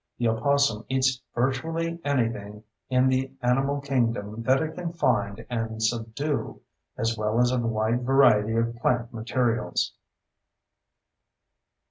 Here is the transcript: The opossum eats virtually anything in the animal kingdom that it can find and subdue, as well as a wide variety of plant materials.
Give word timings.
The 0.17 0.29
opossum 0.29 0.83
eats 0.89 1.21
virtually 1.35 1.99
anything 2.03 2.63
in 2.89 3.07
the 3.07 3.33
animal 3.43 3.79
kingdom 3.81 4.41
that 4.41 4.59
it 4.59 4.73
can 4.73 4.93
find 4.93 5.45
and 5.47 5.83
subdue, 5.83 6.59
as 6.97 7.15
well 7.15 7.39
as 7.39 7.51
a 7.51 7.59
wide 7.59 8.03
variety 8.03 8.55
of 8.55 8.75
plant 8.77 9.13
materials. 9.13 9.93